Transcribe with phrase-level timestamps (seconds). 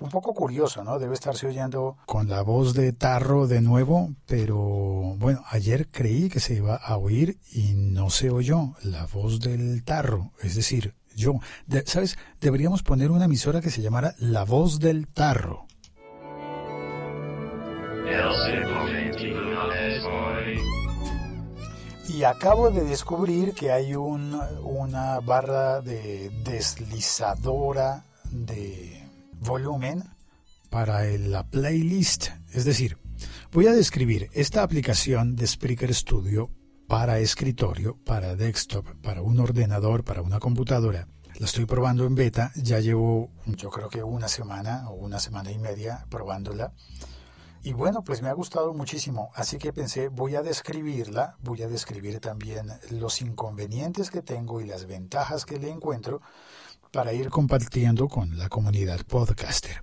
[0.00, 0.98] Un poco curioso, ¿no?
[0.98, 4.56] Debe estarse oyendo con la voz de Tarro de nuevo, pero
[5.18, 9.82] bueno, ayer creí que se iba a oír y no se oyó la voz del
[9.84, 11.40] Tarro, es decir, yo.
[11.84, 12.16] ¿Sabes?
[12.40, 15.66] Deberíamos poner una emisora que se llamara La Voz del Tarro.
[22.08, 29.07] Y acabo de descubrir que hay un, una barra de deslizadora de
[29.40, 30.04] volumen
[30.70, 32.28] para la playlist.
[32.52, 32.98] Es decir,
[33.52, 36.50] voy a describir esta aplicación de Spreaker Studio
[36.86, 41.08] para escritorio, para desktop, para un ordenador, para una computadora.
[41.38, 45.52] La estoy probando en beta, ya llevo yo creo que una semana o una semana
[45.52, 46.72] y media probándola.
[47.62, 51.68] Y bueno, pues me ha gustado muchísimo, así que pensé, voy a describirla, voy a
[51.68, 56.22] describir también los inconvenientes que tengo y las ventajas que le encuentro
[56.92, 59.82] para ir compartiendo con la comunidad podcaster.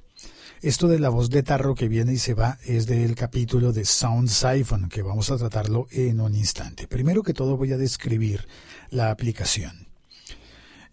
[0.61, 3.85] Esto de la voz de tarro que viene y se va es del capítulo de
[3.85, 6.87] Sound Siphon, que vamos a tratarlo en un instante.
[6.87, 8.47] Primero que todo voy a describir
[8.89, 9.87] la aplicación.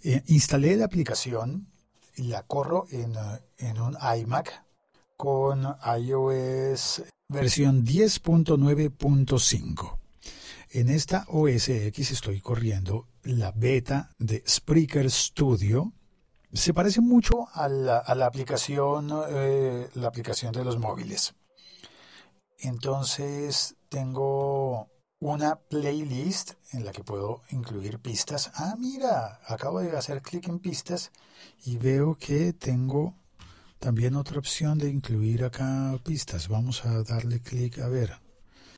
[0.02, 1.68] Eh, instalé la aplicación
[2.16, 4.64] y la corro en, eh, en un iMac
[5.16, 9.98] con iOS versión 10.9.5.
[10.70, 15.92] En esta OS X estoy corriendo la beta de Spreaker Studio.
[16.52, 21.34] Se parece mucho a la, aplicación, eh, la aplicación de los móviles.
[22.58, 28.50] Entonces tengo una playlist en la que puedo incluir pistas.
[28.54, 31.10] Ah, mira, acabo de hacer clic en pistas
[31.64, 33.14] y veo que tengo
[33.78, 36.48] también otra opción de incluir acá pistas.
[36.48, 38.20] Vamos a darle clic a ver.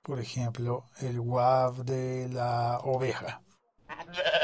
[0.03, 3.43] Por ejemplo, el WAV de la oveja.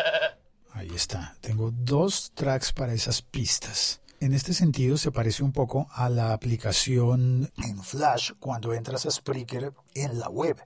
[0.72, 1.36] Ahí está.
[1.40, 4.00] Tengo dos tracks para esas pistas.
[4.20, 9.10] En este sentido se parece un poco a la aplicación en Flash cuando entras a
[9.10, 10.62] Spreaker en la web,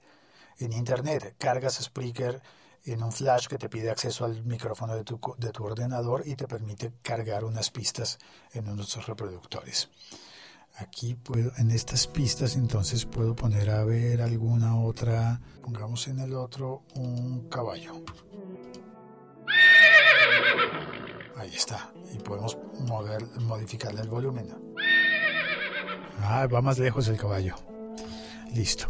[0.59, 1.35] en Internet.
[1.37, 2.41] Cargas Spreaker
[2.85, 6.35] en un flash que te pide acceso al micrófono de tu, de tu ordenador y
[6.35, 8.19] te permite cargar unas pistas
[8.53, 9.89] en nuestros reproductores.
[10.77, 16.33] Aquí puedo, en estas pistas entonces puedo poner a ver alguna otra, pongamos en el
[16.33, 18.03] otro un caballo.
[21.37, 22.57] Ahí está, y podemos
[22.87, 24.47] mover, modificarle el volumen.
[26.21, 27.55] Ah, va más lejos el caballo.
[28.53, 28.87] Listo.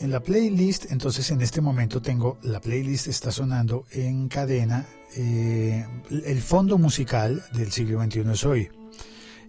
[0.00, 4.86] En la playlist, entonces en este momento tengo, la playlist está sonando en cadena,
[5.16, 8.70] eh, el fondo musical del siglo XXI es hoy.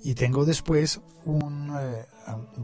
[0.04, 2.06] Y tengo después un, eh,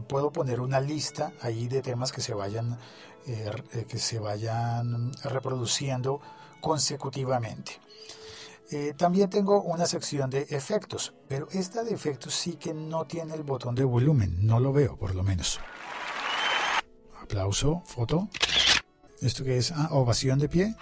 [0.08, 2.78] puedo poner una lista ahí de temas que se vayan,
[3.26, 3.50] eh,
[3.88, 6.20] que se vayan reproduciendo
[6.60, 7.80] consecutivamente.
[8.96, 13.42] También tengo una sección de efectos, pero esta de efectos sí que no tiene el
[13.42, 15.60] botón de volumen, no lo veo por lo menos
[17.32, 18.28] aplauso, foto.
[19.22, 19.72] ¿Esto que es?
[19.72, 20.74] Ah, ovación de pie.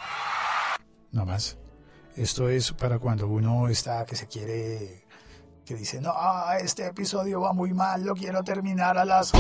[1.12, 1.56] No más.
[2.16, 5.06] Esto es para cuando uno está que se quiere,
[5.64, 9.32] que dice, no, ah, este episodio va muy mal, lo quiero terminar a las...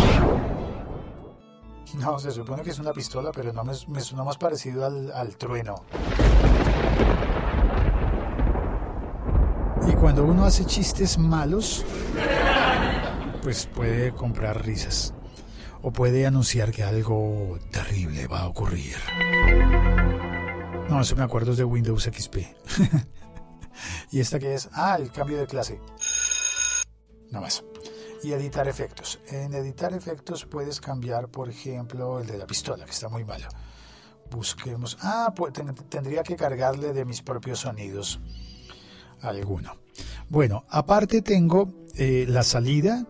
[1.94, 5.84] No, se supone que es una pistola, pero no me, me más parecido al trueno.
[10.00, 11.84] Cuando uno hace chistes malos,
[13.42, 15.12] pues puede comprar risas
[15.82, 18.96] o puede anunciar que algo terrible va a ocurrir.
[20.88, 22.36] No, eso me acuerdo es de Windows XP.
[24.10, 24.70] ¿Y esta que es?
[24.72, 25.78] Ah, el cambio de clase.
[27.30, 27.62] No más.
[28.22, 29.20] Y editar efectos.
[29.28, 33.48] En editar efectos puedes cambiar, por ejemplo, el de la pistola, que está muy malo.
[34.30, 34.96] Busquemos.
[35.02, 35.52] Ah, pues
[35.90, 38.18] tendría que cargarle de mis propios sonidos
[39.22, 39.76] alguno.
[40.30, 43.04] Bueno, aparte tengo eh, la salida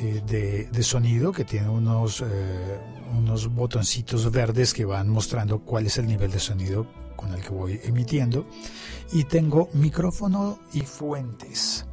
[0.00, 2.78] eh, de, sonido que tiene unos, eh,
[3.16, 6.86] unos botoncitos verdes que van mostrando cuál es el nivel de sonido
[7.16, 8.46] con el que voy emitiendo.
[9.12, 11.86] Y tengo micrófono y fuentes.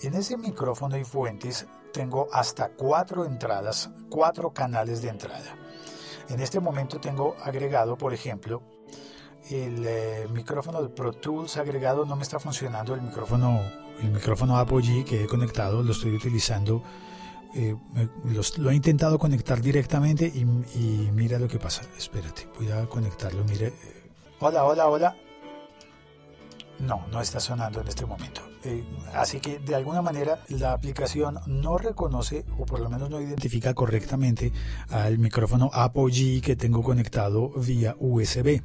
[0.00, 5.58] En ese micrófono y fuentes tengo hasta cuatro entradas, cuatro canales de entrada.
[6.30, 8.62] En este momento tengo agregado, por ejemplo,
[9.50, 15.04] el micrófono de Pro Tools agregado no me está funcionando el micrófono el micrófono Apogee
[15.04, 16.82] que he conectado lo estoy utilizando
[17.54, 17.74] eh,
[18.58, 21.82] lo he intentado conectar directamente y, mira lo que pasa.
[21.96, 23.72] Espérate voy a conectarlo mire.
[24.40, 25.16] Hola hola hola.
[26.80, 28.42] No no está sonando en este momento.
[28.64, 28.84] Eh,
[29.14, 33.72] así que de alguna manera la aplicación no reconoce o por lo menos no identifica
[33.72, 34.52] correctamente
[34.90, 38.60] al micrófono Apogee que tengo conectado vía USB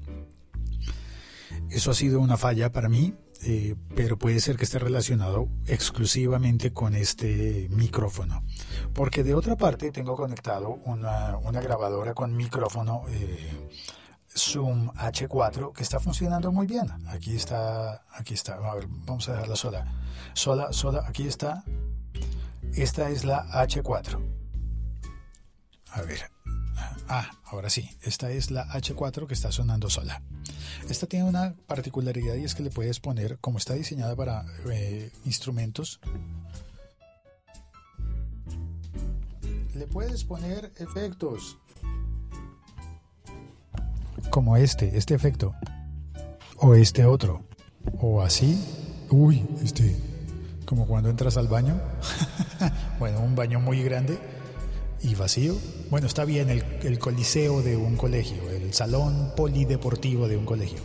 [1.72, 6.74] eso ha sido una falla para mí, eh, pero puede ser que esté relacionado exclusivamente
[6.74, 8.44] con este micrófono.
[8.94, 13.70] Porque de otra parte tengo conectado una, una grabadora con micrófono eh,
[14.36, 16.88] Zoom H4 que está funcionando muy bien.
[17.08, 18.56] Aquí está, aquí está.
[18.56, 19.86] A ver, vamos a dejarla sola.
[20.34, 21.64] Sola, sola, aquí está.
[22.74, 24.20] Esta es la H4.
[25.94, 26.32] A ver.
[27.08, 27.90] Ah, ahora sí.
[28.02, 30.22] Esta es la H4 que está sonando sola.
[30.90, 35.12] Esta tiene una particularidad y es que le puedes poner, como está diseñada para eh,
[35.26, 36.00] instrumentos,
[39.76, 41.58] le puedes poner efectos.
[44.30, 45.56] Como este, este efecto.
[46.58, 47.44] O este otro.
[48.00, 48.64] O así.
[49.10, 49.98] Uy, este.
[50.66, 51.80] Como cuando entras al baño.
[53.00, 54.20] bueno, un baño muy grande
[55.04, 55.58] y vacío.
[55.90, 60.80] Bueno, está bien el, coliseo de un colegio, salón polideportivo de un colegio.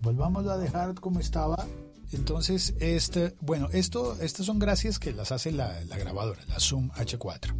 [0.00, 1.66] Volvamos a dejar como estaba.
[2.12, 6.90] Entonces, este, bueno, esto, estas son gracias que las hace la, la grabadora, la Zoom
[6.90, 7.54] H4.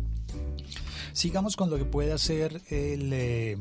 [1.12, 3.58] Sigamos con lo que puede hacer el, eh,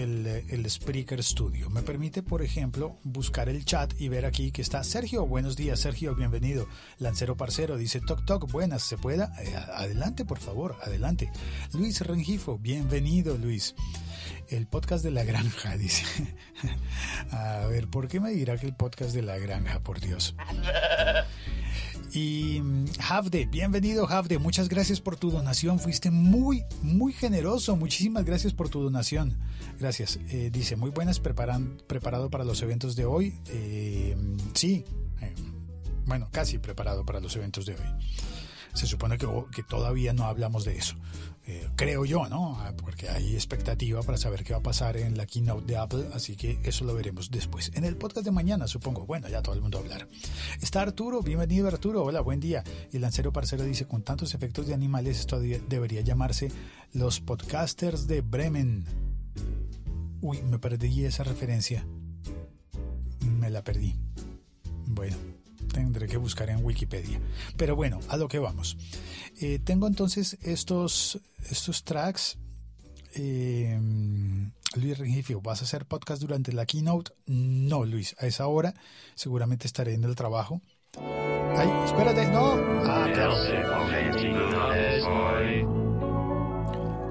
[0.00, 1.70] el, el, Spreaker Studio.
[1.70, 5.26] Me permite, por ejemplo, buscar el chat y ver aquí que está Sergio.
[5.26, 6.66] Buenos días, Sergio, bienvenido.
[6.98, 9.32] Lancero Parcero dice Toc Toc, buenas, ¿se pueda?
[9.42, 11.30] Eh, adelante, por favor, adelante.
[11.72, 13.74] Luis Rengifo, bienvenido, Luis.
[14.48, 16.04] El podcast de la granja, dice.
[17.30, 20.34] A ver, ¿por qué me dirá que el podcast de la granja, por Dios?
[22.12, 22.60] Y
[22.98, 28.68] Havde, bienvenido Havde, muchas gracias por tu donación, fuiste muy, muy generoso, muchísimas gracias por
[28.68, 29.38] tu donación.
[29.78, 30.18] Gracias.
[30.28, 33.38] Eh, dice, muy buenas, preparan, preparado para los eventos de hoy.
[33.48, 34.16] Eh,
[34.54, 34.84] sí,
[35.20, 35.34] eh,
[36.04, 37.86] bueno, casi preparado para los eventos de hoy.
[38.74, 40.94] Se supone que, todavía no hablamos de eso.
[41.46, 42.56] Eh, creo yo, ¿no?
[42.60, 46.06] Ah, porque hay expectativa para saber qué va a pasar en la keynote de Apple,
[46.14, 47.72] así que eso lo veremos después.
[47.74, 49.06] En el podcast de mañana, supongo.
[49.06, 50.08] Bueno, ya todo el mundo hablar.
[50.60, 52.62] Está Arturo, bienvenido Arturo, hola, buen día.
[52.92, 56.52] Y el lancero parcero dice, con tantos efectos de animales, esto debería llamarse
[56.92, 58.84] los podcasters de Bremen.
[60.20, 61.84] Uy, me perdí esa referencia.
[63.20, 63.96] Me la perdí.
[64.86, 65.39] Bueno
[65.72, 67.20] tendré que buscar en Wikipedia.
[67.56, 68.76] Pero bueno, a lo que vamos.
[69.40, 71.20] Eh, tengo entonces estos,
[71.50, 72.38] estos tracks.
[73.14, 73.78] Eh,
[74.76, 77.12] Luis Rengifio, ¿vas a hacer podcast durante la keynote?
[77.26, 78.74] No, Luis, a esa hora
[79.14, 80.60] seguramente estaré en el trabajo.
[81.56, 82.54] Ay, espérate, no.
[82.84, 83.34] Ah, claro.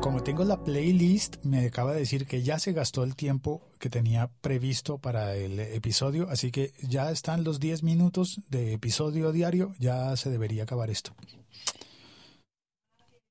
[0.02, 3.90] Como tengo la playlist, me acaba de decir que ya se gastó el tiempo que
[3.90, 9.76] tenía previsto para el episodio, así que ya están los 10 minutos de episodio diario,
[9.78, 11.14] ya se debería acabar esto.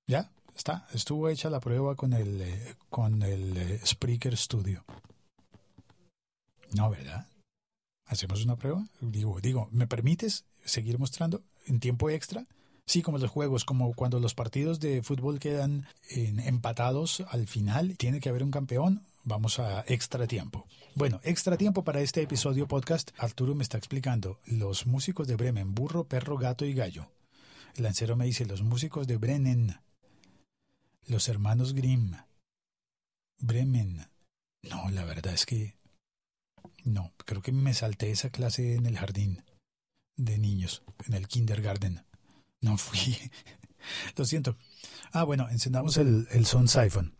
[0.06, 4.84] Ya, está, estuvo hecha la prueba con el, eh, con el eh, Spreaker Studio.
[6.74, 7.26] No, ¿verdad?
[8.04, 8.86] ¿Hacemos una prueba?
[9.00, 12.46] Digo, digo, ¿me permites seguir mostrando en tiempo extra?
[12.88, 18.18] Sí, como los juegos, como cuando los partidos de fútbol quedan empatados al final, tiene
[18.18, 20.66] que haber un campeón, vamos a extra tiempo.
[20.94, 23.10] Bueno, extra tiempo para este episodio podcast.
[23.18, 27.10] Arturo me está explicando los músicos de Bremen, burro, perro, gato y gallo.
[27.76, 29.76] El lancero me dice los músicos de Bremen,
[31.08, 32.14] los hermanos Grimm.
[33.38, 34.06] Bremen.
[34.62, 35.76] No, la verdad es que
[36.84, 39.44] no, creo que me salté esa clase en el jardín
[40.16, 42.07] de niños, en el kindergarten.
[42.60, 43.16] No fui.
[44.16, 44.56] Lo siento.
[45.12, 47.14] Ah, bueno, encendamos el, el Sound Siphon.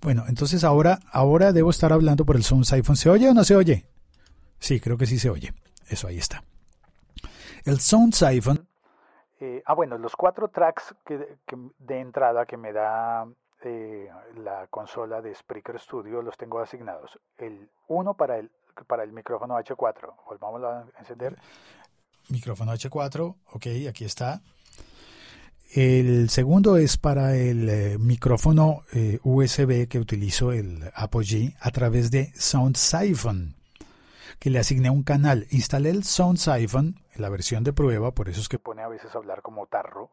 [0.00, 2.96] Bueno, entonces ahora, ahora debo estar hablando por el Sound Siphon.
[2.96, 3.86] ¿Se oye o no se oye?
[4.58, 5.52] Sí, creo que sí se oye.
[5.88, 6.42] Eso ahí está.
[7.64, 8.66] El Sound Siphon.
[9.40, 13.26] Eh, ah, bueno, los cuatro tracks que, que de entrada que me da
[13.62, 17.18] eh, la consola de Spreaker Studio los tengo asignados.
[17.36, 18.50] El uno para el,
[18.86, 20.14] para el micrófono H4.
[20.26, 21.36] Volvamos a encender.
[22.30, 24.40] Micrófono H4, ok, aquí está
[25.72, 32.10] El segundo es para el eh, micrófono eh, USB que utilizo el Apogee a través
[32.10, 33.54] de Sound Siphon,
[34.38, 35.46] que le asigné un canal.
[35.50, 39.14] Instalé el Sound Siphon la versión de prueba, por eso es que pone a veces
[39.14, 40.10] hablar como tarro,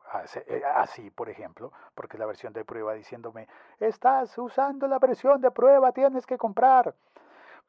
[0.47, 3.47] eh, así por ejemplo, porque la versión de prueba diciéndome,
[3.79, 6.93] estás usando la versión de prueba, tienes que comprar.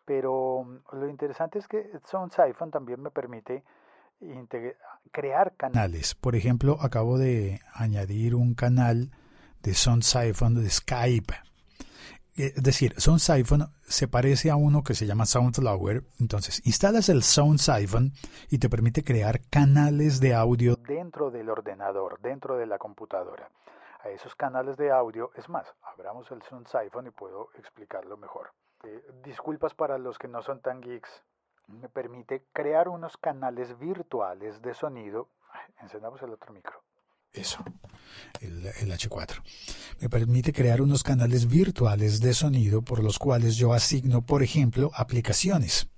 [0.04, 3.64] Pero mm, lo interesante es que Sound Siphon también me permite
[5.10, 6.14] crear canales.
[6.14, 9.10] Por ejemplo, acabo de añadir un canal
[9.62, 11.34] de Sound Siphon de Skype.
[12.34, 16.02] Eh, es decir, Sound Siphon se parece a uno que se llama Soundflower.
[16.18, 18.12] Entonces, instalas el Sound Siphon
[18.48, 23.50] y te permite crear canales de audio dentro del ordenador, dentro de la computadora.
[24.02, 28.50] A esos canales de audio, es más, abramos el Sound Siphon y puedo explicarlo mejor.
[28.84, 31.22] Eh, disculpas para los que no son tan geeks,
[31.68, 35.28] me permite crear unos canales virtuales de sonido.
[35.80, 36.82] Encendamos el otro micro.
[37.32, 37.64] Eso,
[38.40, 39.42] el, H4.
[40.00, 44.90] Me permite crear unos canales virtuales de sonido por los cuales yo asigno, por ejemplo,
[44.94, 45.88] aplicaciones.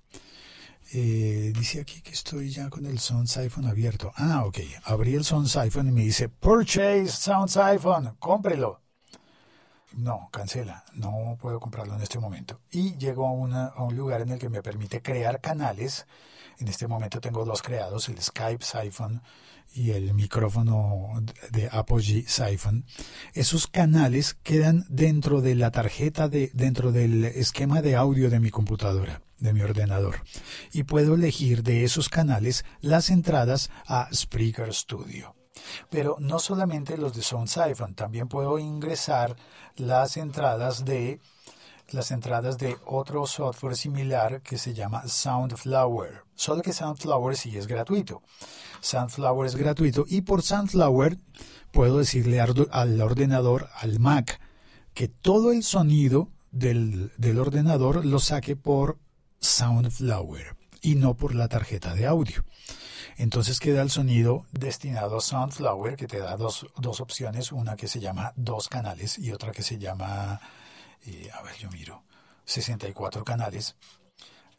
[0.92, 4.12] Eh, dice aquí que estoy ya con el Sound Siphon abierto.
[4.14, 4.58] Ah, ok.
[4.84, 8.83] Abrí el Sound Siphon y me dice, Purchase Sound Siphon, cómprelo
[9.96, 12.60] no, cancela, no puedo comprarlo en este momento.
[12.70, 16.06] Y llego a, a, un lugar en el que me permite crear canales.
[16.58, 19.22] En este momento tengo dos creados, el Skype Siphon
[19.74, 22.84] y el micrófono de Apogee Siphon.
[23.32, 28.50] Esos canales quedan dentro de la tarjeta, de, dentro del esquema de audio de mi
[28.50, 30.22] computadora, de mi ordenador.
[30.72, 35.34] Y puedo elegir de esos canales las entradas a Spreaker Studio.
[35.90, 39.36] Pero no solamente los de Sound Siphon, también puedo ingresar
[39.76, 41.20] las entradas de
[41.90, 46.22] las entradas de otro software similar que se llama Soundflower.
[46.34, 48.22] Solo que Soundflower sí es gratuito.
[48.80, 51.18] Soundflower es gratuito y por Soundflower
[51.70, 54.40] puedo decirle al ordenador, al Mac,
[54.94, 58.98] que todo el sonido del, del ordenador lo saque por
[59.40, 62.44] Soundflower y no por la tarjeta de audio.
[63.16, 67.88] Entonces queda el sonido destinado a Soundflower, que te da dos, dos opciones, una que
[67.88, 70.40] se llama dos canales y otra que se llama,
[71.06, 72.02] eh, a ver, yo miro,
[72.44, 73.76] 64 canales.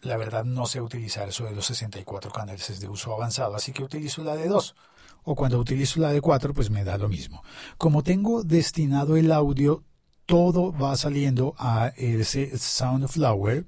[0.02, 3.72] La verdad no sé utilizar eso de los 64 canales, es de uso avanzado, así
[3.72, 4.76] que utilizo la de dos.
[5.24, 7.44] O cuando utilizo la de cuatro, pues me da lo mismo.
[7.78, 9.84] Como tengo destinado el audio
[10.26, 13.66] todo va saliendo a ese Soundflower,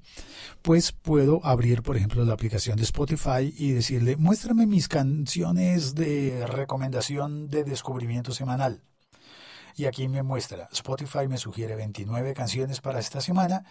[0.61, 6.45] pues puedo abrir, por ejemplo, la aplicación de Spotify y decirle, muéstrame mis canciones de
[6.47, 8.81] recomendación de descubrimiento semanal.
[9.75, 13.63] Y aquí me muestra, Spotify me sugiere 29 canciones para esta semana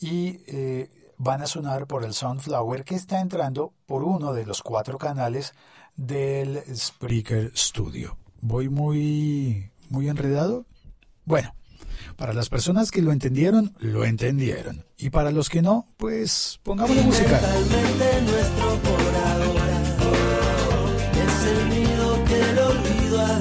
[0.00, 4.62] y eh, van a sonar por el Soundflower que está entrando por uno de los
[4.62, 5.54] cuatro canales
[5.96, 8.16] del Spreaker Studio.
[8.40, 10.64] ¿Voy muy, muy enredado?
[11.24, 11.52] Bueno,
[12.16, 14.84] para las personas que lo entendieron, lo entendieron.
[14.96, 17.40] Y para los que no, pues pongámosle música.
[17.40, 19.80] nuestro por ahora
[21.12, 23.38] es el nido que el olvido ha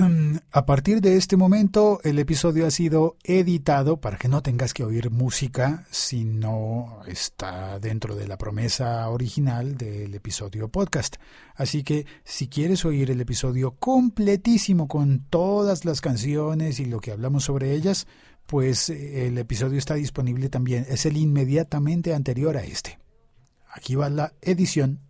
[0.50, 4.82] A partir de este momento, el episodio ha sido editado para que no tengas que
[4.82, 11.16] oír música si no está dentro de la promesa original del episodio podcast.
[11.54, 17.12] Así que si quieres oír el episodio completísimo con todas las canciones y lo que
[17.12, 18.06] hablamos sobre ellas,
[18.46, 20.86] pues eh, el episodio está disponible también.
[20.88, 22.98] Es el inmediatamente anterior a este.
[23.70, 25.00] Aquí va la edición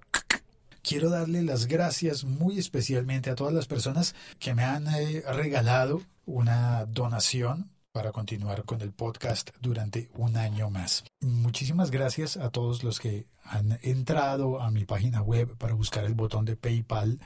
[0.83, 6.03] quiero darle las gracias muy especialmente a todas las personas que me han eh, regalado
[6.27, 11.05] una donación para continuar con el podcast durante un año más.
[11.21, 16.15] Muchísimas gracias a todos los que han entrado a mi página web para buscar el
[16.15, 17.19] botón de PayPal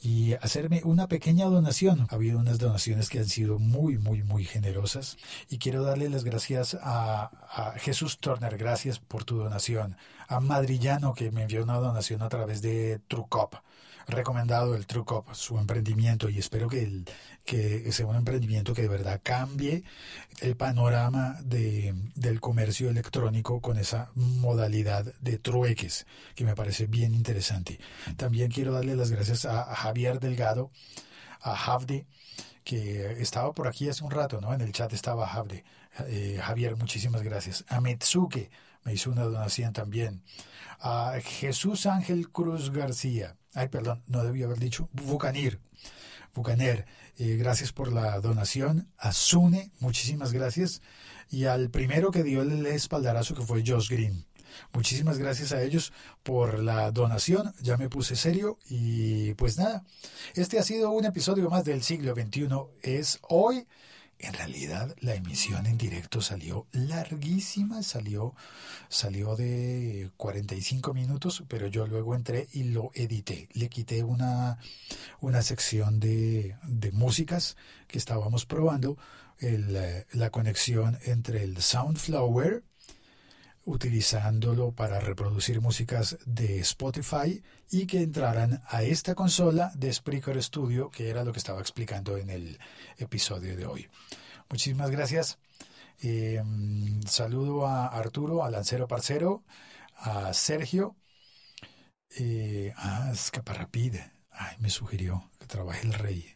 [0.00, 2.06] y hacerme una pequeña donación.
[2.10, 5.16] Ha habido unas donaciones que han sido muy, muy, muy generosas
[5.48, 8.58] y quiero darle las gracias a, a Jesús Turner.
[8.58, 9.96] Gracias por tu donación
[10.28, 13.54] a Madrillano que me envió una donación a través de Trucop.
[14.06, 17.04] Recomendado el Trucop, su emprendimiento, y espero que, el,
[17.44, 19.84] que sea un emprendimiento que de verdad cambie
[20.40, 27.14] el panorama de, del comercio electrónico con esa modalidad de trueques, que me parece bien
[27.14, 27.78] interesante.
[28.16, 30.70] También quiero darle las gracias a, Javier Delgado,
[31.40, 32.06] a Javde,
[32.64, 34.54] que estaba por aquí hace un rato, ¿no?
[34.54, 35.64] En el chat estaba Javde.
[36.06, 37.64] Eh, Javier, muchísimas gracias.
[37.68, 38.50] A Metsuke,
[38.84, 40.22] me hizo una donación también.
[40.80, 45.60] A Jesús Ángel Cruz García, ay, perdón, no debía haber dicho, Bucanir,
[46.34, 48.88] Bucaner, eh, gracias por la donación.
[48.98, 50.82] A Sune, muchísimas gracias.
[51.30, 54.26] Y al primero que dio el espaldarazo, que fue Josh Green.
[54.72, 55.92] Muchísimas gracias a ellos
[56.22, 57.54] por la donación.
[57.60, 59.84] Ya me puse serio y pues nada,
[60.34, 62.48] este ha sido un episodio más del siglo XXI.
[62.82, 63.66] Es hoy.
[64.18, 68.34] En realidad la emisión en directo salió larguísima, salió,
[68.88, 73.48] salió de 45 minutos, pero yo luego entré y lo edité.
[73.52, 74.58] Le quité una,
[75.20, 77.56] una sección de, de músicas
[77.88, 78.96] que estábamos probando,
[79.38, 79.76] el,
[80.12, 82.62] la conexión entre el Soundflower,
[83.64, 90.90] utilizándolo para reproducir músicas de Spotify y que entraran a esta consola de Spreaker Studio,
[90.90, 92.58] que era lo que estaba explicando en el
[92.98, 93.88] episodio de hoy.
[94.50, 95.38] Muchísimas gracias.
[96.02, 96.42] Eh,
[97.06, 99.44] saludo a Arturo, a Lancero Parcero,
[99.96, 100.96] a Sergio,
[102.18, 104.12] eh, a Escaparrapide.
[104.30, 106.34] Ay, me sugirió que trabaje el rey.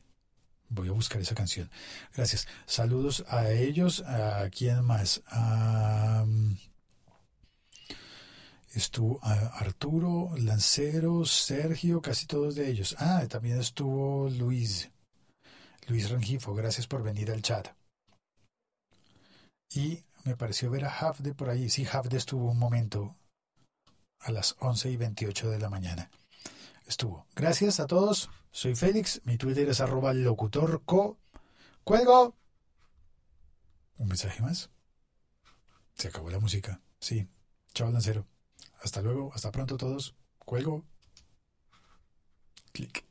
[0.71, 1.71] Voy a buscar esa canción.
[2.15, 2.47] Gracias.
[2.67, 4.01] Saludos a ellos.
[4.03, 5.23] ¿A quién más?
[5.27, 6.25] A,
[8.75, 12.97] estuvo Arturo, Lancero, Sergio, casi todos de ellos.
[12.99, 14.91] Ah, también estuvo Luis.
[15.87, 17.69] Luis Rangifo, gracias por venir al chat.
[19.75, 21.71] Y me pareció ver a Hafde por ahí.
[21.71, 23.17] Sí, Hafde estuvo un momento
[24.21, 26.11] a las 11 y 28 de la mañana.
[26.87, 27.27] Estuvo.
[27.35, 28.31] Gracias a todos.
[28.51, 29.21] Soy Félix.
[29.25, 31.19] Mi Twitter es arroba locutorco.
[31.85, 32.35] ¡Cuelgo!
[33.99, 34.71] ¿Un mensaje más?
[35.95, 36.81] Se acabó la música.
[36.99, 37.29] Sí.
[37.75, 38.27] Chao, Lancero.
[38.81, 40.15] Hasta luego, hasta pronto todos.
[40.39, 40.85] Cuelgo.
[42.73, 43.08] Clic.